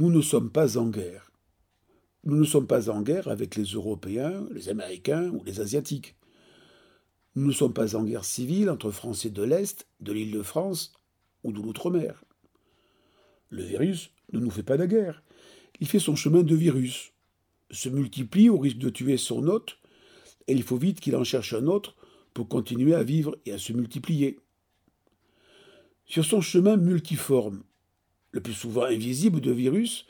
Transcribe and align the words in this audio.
nous 0.00 0.10
ne 0.10 0.22
sommes 0.22 0.48
pas 0.48 0.78
en 0.78 0.86
guerre. 0.86 1.30
Nous 2.24 2.34
ne 2.34 2.44
sommes 2.44 2.66
pas 2.66 2.88
en 2.88 3.02
guerre 3.02 3.28
avec 3.28 3.54
les 3.54 3.64
Européens, 3.64 4.46
les 4.50 4.70
Américains 4.70 5.28
ou 5.28 5.44
les 5.44 5.60
Asiatiques. 5.60 6.16
Nous 7.34 7.46
ne 7.46 7.52
sommes 7.52 7.74
pas 7.74 7.94
en 7.96 8.04
guerre 8.04 8.24
civile 8.24 8.70
entre 8.70 8.90
Français 8.92 9.28
de 9.28 9.42
l'Est, 9.42 9.86
de 10.00 10.14
l'île 10.14 10.32
de 10.32 10.40
France 10.40 10.94
ou 11.44 11.52
de 11.52 11.60
l'outre-mer. 11.60 12.24
Le 13.50 13.62
virus 13.62 14.10
ne 14.32 14.38
nous 14.38 14.48
fait 14.48 14.62
pas 14.62 14.78
la 14.78 14.86
guerre. 14.86 15.22
Il 15.80 15.86
fait 15.86 15.98
son 15.98 16.16
chemin 16.16 16.44
de 16.44 16.56
virus, 16.56 17.12
se 17.70 17.90
multiplie 17.90 18.48
au 18.48 18.56
risque 18.56 18.78
de 18.78 18.88
tuer 18.88 19.18
son 19.18 19.48
hôte, 19.48 19.76
et 20.46 20.54
il 20.54 20.62
faut 20.62 20.78
vite 20.78 21.00
qu'il 21.00 21.14
en 21.14 21.24
cherche 21.24 21.52
un 21.52 21.66
autre 21.66 21.94
pour 22.32 22.48
continuer 22.48 22.94
à 22.94 23.02
vivre 23.02 23.36
et 23.44 23.52
à 23.52 23.58
se 23.58 23.74
multiplier. 23.74 24.40
Sur 26.06 26.24
son 26.24 26.40
chemin 26.40 26.78
multiforme, 26.78 27.64
le 28.32 28.40
plus 28.40 28.52
souvent 28.52 28.84
invisible 28.84 29.40
de 29.40 29.50
virus, 29.50 30.06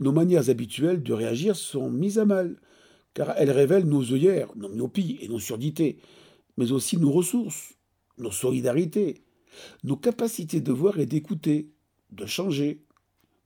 nos 0.00 0.12
manières 0.12 0.50
habituelles 0.50 1.02
de 1.02 1.12
réagir 1.12 1.56
sont 1.56 1.90
mises 1.90 2.18
à 2.18 2.24
mal, 2.24 2.60
car 3.14 3.34
elles 3.36 3.50
révèlent 3.50 3.86
nos 3.86 4.12
œillères, 4.12 4.50
nos 4.56 4.68
myopies 4.68 5.18
et 5.20 5.28
nos 5.28 5.38
surdités, 5.38 5.98
mais 6.56 6.72
aussi 6.72 6.98
nos 6.98 7.10
ressources, 7.10 7.74
nos 8.18 8.30
solidarités, 8.30 9.22
nos 9.84 9.96
capacités 9.96 10.60
de 10.60 10.72
voir 10.72 10.98
et 10.98 11.06
d'écouter, 11.06 11.70
de 12.10 12.26
changer, 12.26 12.82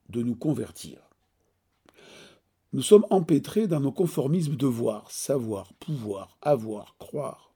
de 0.09 0.23
nous 0.23 0.35
convertir. 0.35 0.99
Nous 2.73 2.83
sommes 2.83 3.07
empêtrés 3.11 3.67
dans 3.67 3.81
nos 3.81 3.93
conformismes 3.93 4.57
de 4.57 4.67
voir, 4.67 5.11
savoir, 5.11 5.73
pouvoir, 5.75 6.39
avoir, 6.41 6.97
croire. 6.99 7.53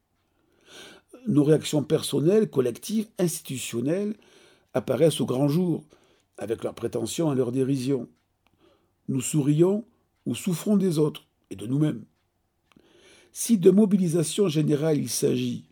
Nos 1.27 1.45
réactions 1.45 1.85
personnelles, 1.85 2.51
collectives, 2.51 3.09
institutionnelles 3.19 4.17
apparaissent 4.73 5.21
au 5.21 5.27
grand 5.27 5.49
jour, 5.49 5.85
avec 6.39 6.65
leurs 6.65 6.75
prétentions 6.75 7.33
et 7.33 7.37
leurs 7.37 7.53
dérisions. 7.53 8.09
Nous 9.09 9.21
sourions 9.21 9.85
ou 10.27 10.35
souffrons 10.35 10.77
des 10.77 10.99
autres 10.99 11.27
et 11.51 11.57
de 11.57 11.67
nous-mêmes. 11.67 12.05
Si 13.33 13.59
de 13.59 13.71
mobilisation 13.71 14.49
générale 14.49 14.99
il 14.99 15.09
s'agit, 15.09 15.65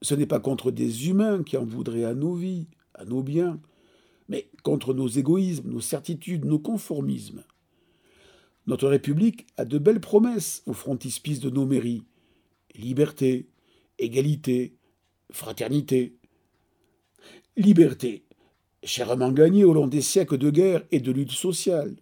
ce 0.00 0.14
n'est 0.14 0.26
pas 0.26 0.40
contre 0.40 0.70
des 0.70 1.08
humains 1.08 1.42
qui 1.42 1.56
en 1.56 1.64
voudraient 1.64 2.04
à 2.04 2.14
nos 2.14 2.34
vies, 2.34 2.66
à 2.94 3.04
nos 3.04 3.22
biens, 3.22 3.60
mais 4.28 4.48
contre 4.62 4.94
nos 4.94 5.06
égoïsmes, 5.06 5.70
nos 5.70 5.80
certitudes, 5.80 6.44
nos 6.44 6.58
conformismes. 6.58 7.44
Notre 8.66 8.88
République 8.88 9.46
a 9.56 9.64
de 9.64 9.78
belles 9.78 10.00
promesses 10.00 10.62
au 10.66 10.72
frontispice 10.72 11.40
de 11.40 11.50
nos 11.50 11.66
mairies. 11.66 12.04
Liberté, 12.74 13.48
égalité, 13.98 14.74
fraternité. 15.30 16.16
Liberté, 17.56 18.24
chèrement 18.82 19.32
gagnée 19.32 19.64
au 19.64 19.72
long 19.72 19.86
des 19.86 20.02
siècles 20.02 20.38
de 20.38 20.50
guerre 20.50 20.82
et 20.90 21.00
de 21.00 21.12
lutte 21.12 21.32
sociale. 21.32 21.96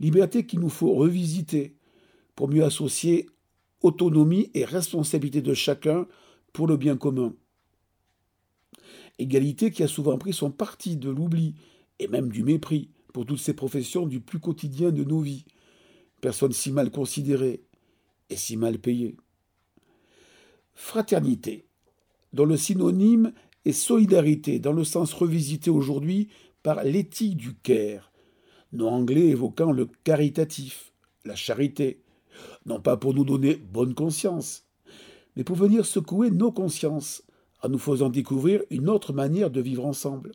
Liberté 0.00 0.46
qu'il 0.46 0.60
nous 0.60 0.68
faut 0.68 0.94
revisiter 0.94 1.76
pour 2.34 2.48
mieux 2.48 2.64
associer 2.64 3.26
autonomie 3.82 4.50
et 4.54 4.64
responsabilité 4.64 5.42
de 5.42 5.54
chacun 5.54 6.06
pour 6.52 6.66
le 6.66 6.76
bien 6.76 6.96
commun. 6.96 7.34
Égalité 9.18 9.70
qui 9.70 9.82
a 9.82 9.88
souvent 9.88 10.18
pris 10.18 10.32
son 10.32 10.50
parti 10.50 10.96
de 10.96 11.10
l'oubli 11.10 11.54
et 11.98 12.08
même 12.08 12.30
du 12.30 12.42
mépris 12.42 12.90
pour 13.12 13.24
toutes 13.24 13.38
ces 13.38 13.54
professions 13.54 14.06
du 14.06 14.20
plus 14.20 14.40
quotidien 14.40 14.90
de 14.90 15.02
nos 15.02 15.20
vies, 15.20 15.46
personne 16.20 16.52
si 16.52 16.70
mal 16.70 16.90
considérée 16.90 17.62
et 18.28 18.36
si 18.36 18.56
mal 18.56 18.78
payée. 18.78 19.16
Fraternité, 20.74 21.66
dont 22.34 22.44
le 22.44 22.58
synonyme 22.58 23.32
est 23.66 23.72
solidarité, 23.72 24.60
dans 24.60 24.72
le 24.72 24.84
sens 24.84 25.12
revisité 25.12 25.70
aujourd'hui 25.70 26.28
par 26.62 26.84
l'éthique 26.84 27.36
du 27.36 27.54
care, 27.54 28.12
nos 28.72 28.86
anglais 28.86 29.26
évoquant 29.26 29.72
le 29.72 29.88
caritatif, 30.04 30.92
la 31.24 31.34
charité, 31.34 32.00
non 32.64 32.80
pas 32.80 32.96
pour 32.96 33.12
nous 33.12 33.24
donner 33.24 33.56
bonne 33.56 33.94
conscience, 33.94 34.64
mais 35.34 35.42
pour 35.42 35.56
venir 35.56 35.84
secouer 35.84 36.30
nos 36.30 36.52
consciences 36.52 37.22
en 37.62 37.68
nous 37.68 37.78
faisant 37.78 38.08
découvrir 38.08 38.62
une 38.70 38.88
autre 38.88 39.12
manière 39.12 39.50
de 39.50 39.60
vivre 39.60 39.84
ensemble. 39.84 40.32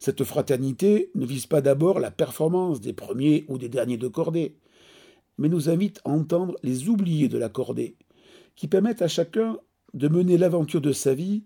Cette 0.00 0.24
fraternité 0.24 1.10
ne 1.14 1.24
vise 1.24 1.46
pas 1.46 1.60
d'abord 1.60 2.00
la 2.00 2.10
performance 2.10 2.80
des 2.80 2.92
premiers 2.92 3.44
ou 3.48 3.56
des 3.56 3.68
derniers 3.68 3.98
de 3.98 4.08
cordée, 4.08 4.56
mais 5.38 5.48
nous 5.48 5.70
invite 5.70 6.00
à 6.04 6.10
entendre 6.10 6.56
les 6.62 6.88
oubliés 6.88 7.28
de 7.28 7.38
la 7.38 7.48
cordée, 7.48 7.96
qui 8.56 8.66
permettent 8.66 9.02
à 9.02 9.08
chacun 9.08 9.58
de 9.94 10.08
mener 10.08 10.36
l'aventure 10.36 10.80
de 10.80 10.92
sa 10.92 11.14
vie 11.14 11.44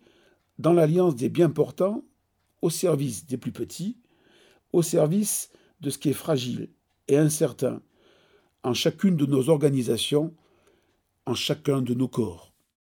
dans 0.59 0.73
l'alliance 0.73 1.17
des 1.17 1.29
bien 1.29 1.51
portants 1.51 2.05
au 2.63 2.71
service 2.71 3.27
des 3.27 3.37
plus 3.37 3.53
petits, 3.53 3.97
au 4.73 4.83
service 4.83 5.51
de 5.81 5.91
ce 5.91 5.99
qui 5.99 6.11
est 6.11 6.15
fragile 6.15 6.71
et 7.07 7.17
incertain 7.17 7.81
en 8.65 8.75
chacune 8.75 9.17
de 9.17 9.27
nos 9.27 9.49
organisations, 9.49 10.35
en 11.27 11.35
chacun 11.35 11.81
de 11.81 11.95
nos 11.95 12.09
corps. 12.09 12.48